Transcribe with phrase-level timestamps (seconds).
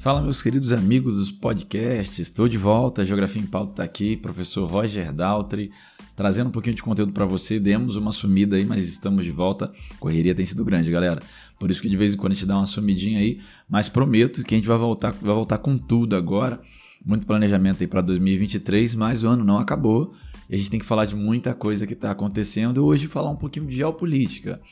[0.00, 4.16] Fala, meus queridos amigos dos podcasts, estou de volta, a Geografia em Pauta está aqui,
[4.16, 5.72] professor Roger Daltri,
[6.16, 7.60] trazendo um pouquinho de conteúdo para você.
[7.60, 9.70] Demos uma sumida aí, mas estamos de volta.
[9.98, 11.20] Correria tem sido grande, galera.
[11.58, 14.42] Por isso que de vez em quando a gente dá uma sumidinha aí, mas prometo
[14.42, 16.62] que a gente vai voltar, vai voltar com tudo agora.
[17.04, 20.14] Muito planejamento aí para 2023, mas o ano não acabou
[20.48, 22.86] e a gente tem que falar de muita coisa que está acontecendo.
[22.86, 24.62] Hoje falar um pouquinho de geopolítica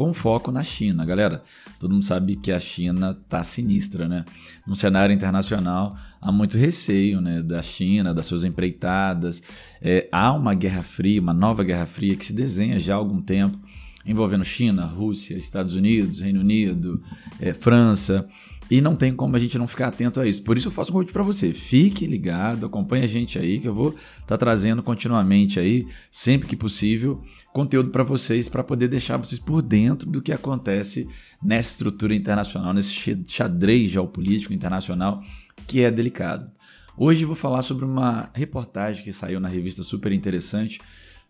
[0.00, 1.42] com foco na China, galera.
[1.78, 4.24] Todo mundo sabe que a China tá sinistra, né?
[4.66, 9.42] No cenário internacional há muito receio, né, da China, das suas empreitadas.
[9.78, 13.20] É, há uma guerra fria, uma nova guerra fria que se desenha já há algum
[13.20, 13.58] tempo
[14.06, 17.02] envolvendo China, Rússia, Estados Unidos, Reino Unido,
[17.38, 18.26] é, França.
[18.70, 20.44] E não tem como a gente não ficar atento a isso.
[20.44, 21.52] Por isso eu faço um convite para você.
[21.52, 26.46] Fique ligado, acompanhe a gente aí, que eu vou estar tá trazendo continuamente aí, sempre
[26.46, 27.20] que possível,
[27.52, 31.08] conteúdo para vocês, para poder deixar vocês por dentro do que acontece
[31.42, 32.94] nessa estrutura internacional, nesse
[33.26, 35.20] xadrez geopolítico internacional
[35.66, 36.50] que é delicado.
[36.96, 40.80] Hoje vou falar sobre uma reportagem que saiu na revista super interessante,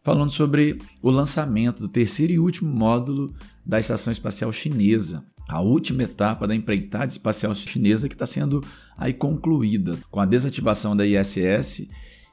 [0.03, 3.33] falando sobre o lançamento do terceiro e último módulo
[3.65, 8.65] da Estação Espacial Chinesa, a última etapa da empreitada espacial chinesa que está sendo
[8.97, 9.99] aí concluída.
[10.09, 11.89] Com a desativação da ISS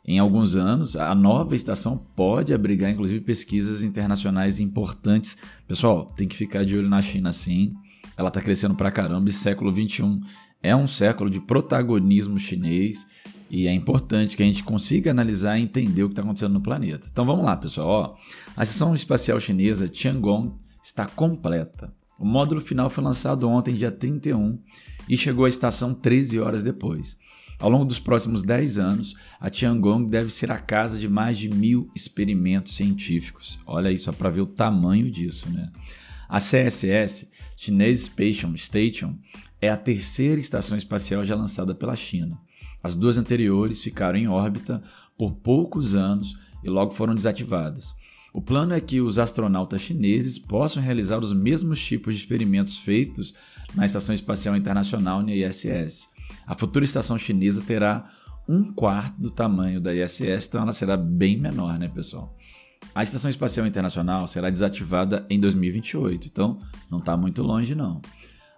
[0.05, 5.35] em alguns anos, a nova estação pode abrigar inclusive pesquisas internacionais importantes.
[5.67, 7.73] Pessoal, tem que ficar de olho na China sim.
[8.15, 9.29] Ela está crescendo pra caramba.
[9.29, 10.21] Esse século 21
[10.61, 13.07] é um século de protagonismo chinês
[13.49, 16.61] e é importante que a gente consiga analisar e entender o que está acontecendo no
[16.61, 17.07] planeta.
[17.11, 17.87] Então vamos lá, pessoal.
[17.87, 18.15] Ó,
[18.55, 21.91] a estação espacial chinesa Tiangong está completa.
[22.19, 24.59] O módulo final foi lançado ontem, dia 31,
[25.07, 27.17] e chegou à estação 13 horas depois.
[27.59, 31.49] Ao longo dos próximos 10 anos, a Tiangong deve ser a casa de mais de
[31.49, 33.59] mil experimentos científicos.
[33.65, 35.71] Olha aí, só para ver o tamanho disso, né?
[36.29, 39.17] A CSS, Chinese Space Station,
[39.59, 42.39] é a terceira estação espacial já lançada pela China.
[42.83, 44.83] As duas anteriores ficaram em órbita
[45.17, 47.95] por poucos anos e logo foram desativadas.
[48.37, 53.33] O plano é que os astronautas chineses possam realizar os mesmos tipos de experimentos feitos
[53.73, 56.09] na Estação Espacial Internacional na ISS.
[56.45, 58.05] A futura estação chinesa terá
[58.47, 62.37] um quarto do tamanho da ISS, então ela será bem menor, né, pessoal?
[62.93, 66.59] A Estação Espacial Internacional será desativada em 2028, então
[66.91, 68.03] não está muito longe, não.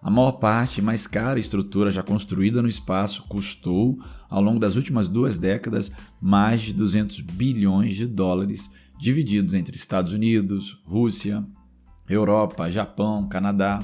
[0.01, 3.97] A maior parte mais cara estrutura já construída no espaço custou,
[4.29, 5.89] ao longo das últimas duas décadas,
[6.19, 8.69] mais de 200 bilhões de dólares
[8.99, 11.43] divididos entre Estados Unidos, Rússia,
[12.07, 13.81] Europa, Japão, Canadá.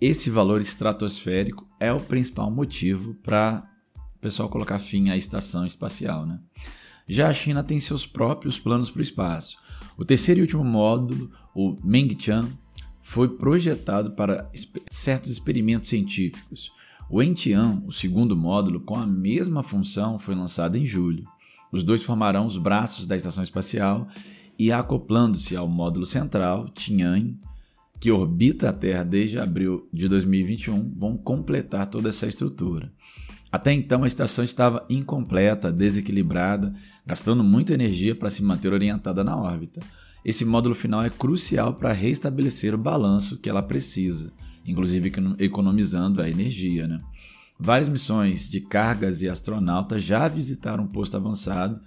[0.00, 3.68] Esse valor estratosférico é o principal motivo para
[4.16, 6.24] o pessoal colocar fim à estação espacial.
[6.24, 6.40] Né?
[7.06, 9.58] Já a China tem seus próprios planos para o espaço.
[9.96, 12.48] O terceiro e último módulo, o Mengtian,
[13.02, 14.50] foi projetado para
[14.88, 16.72] certos experimentos científicos.
[17.08, 21.24] O Entian, o segundo módulo, com a mesma função, foi lançado em julho.
[21.70, 24.08] Os dois formarão os braços da estação espacial
[24.58, 27.38] e acoplando-se ao módulo central, Tianhe,
[28.00, 32.92] que orbita a Terra desde abril de 2021, vão completar toda essa estrutura.
[33.50, 36.74] Até então, a estação estava incompleta, desequilibrada,
[37.06, 39.80] gastando muita energia para se manter orientada na órbita.
[40.24, 44.32] Esse módulo final é crucial para restabelecer o balanço que ela precisa,
[44.66, 46.88] inclusive economizando a energia.
[46.88, 47.00] Né?
[47.58, 51.80] Várias missões de cargas e astronautas já visitaram o posto avançado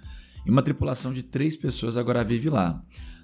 [0.44, 2.82] e uma tripulação de três pessoas agora vive lá.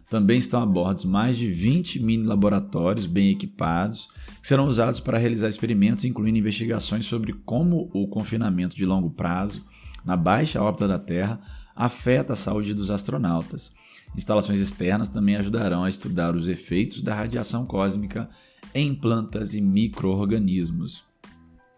[0.08, 4.08] Também estão a bordo mais de 20 mini laboratórios bem equipados,
[4.40, 9.64] que serão usados para realizar experimentos, incluindo investigações sobre como o confinamento de longo prazo
[10.04, 11.40] na baixa órbita da Terra
[11.74, 13.74] afeta a saúde dos astronautas.
[14.16, 18.30] Instalações externas também ajudarão a estudar os efeitos da radiação cósmica
[18.72, 21.04] em plantas e microorganismos.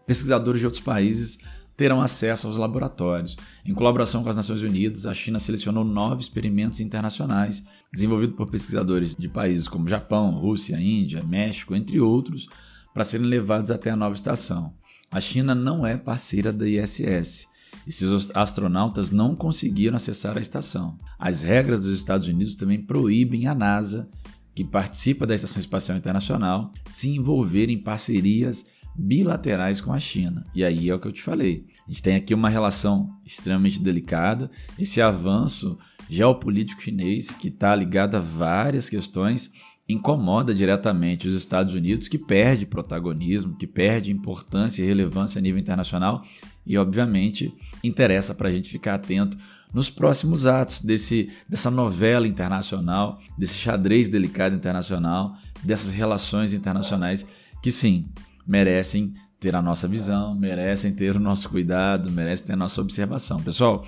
[0.05, 1.39] Pesquisadores de outros países
[1.79, 3.37] terão acesso aos laboratórios.
[3.65, 9.15] Em colaboração com as Nações Unidas, a China selecionou nove experimentos internacionais desenvolvidos por pesquisadores
[9.15, 12.49] de países como Japão, Rússia, Índia, México, entre outros,
[12.93, 14.73] para serem levados até a nova estação.
[15.09, 17.47] A China não é parceira da ISS
[17.87, 20.99] e seus astronautas não conseguiram acessar a estação.
[21.17, 24.09] As regras dos Estados Unidos também proíbem a NASA,
[24.53, 28.65] que participa da Estação Espacial Internacional, se envolver em parcerias
[28.99, 30.45] bilaterais com a China.
[30.53, 31.65] E aí é o que eu te falei.
[31.87, 35.77] A gente tem aqui uma relação extremamente delicada, esse avanço
[36.09, 39.51] geopolítico chinês que está ligado a várias questões
[39.87, 45.59] incomoda diretamente os Estados Unidos, que perde protagonismo, que perde importância e relevância a nível
[45.59, 46.23] internacional
[46.65, 47.51] e, obviamente,
[47.83, 49.35] interessa para a gente ficar atento
[49.73, 57.27] nos próximos atos desse, dessa novela internacional, desse xadrez delicado internacional, dessas relações internacionais
[57.61, 58.09] que, sim,
[58.49, 63.41] merecem ter a nossa visão, merecem ter o nosso cuidado, merecem ter a nossa observação.
[63.41, 63.85] Pessoal,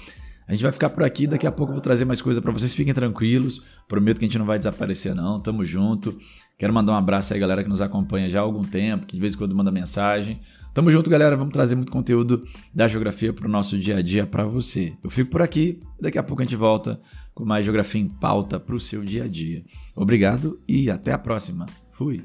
[0.47, 2.51] a gente vai ficar por aqui, daqui a pouco eu vou trazer mais coisa para
[2.51, 3.61] vocês, fiquem tranquilos.
[3.87, 6.17] Prometo que a gente não vai desaparecer não, tamo junto.
[6.57, 9.19] Quero mandar um abraço aí galera que nos acompanha já há algum tempo, que de
[9.19, 10.39] vez em quando manda mensagem.
[10.73, 14.25] Tamo junto, galera, vamos trazer muito conteúdo da geografia para o nosso dia a dia
[14.25, 14.93] para você.
[15.03, 17.01] Eu fico por aqui, daqui a pouco a gente volta
[17.33, 19.63] com mais geografia em pauta para o seu dia a dia.
[19.95, 21.65] Obrigado e até a próxima.
[21.91, 22.23] Fui.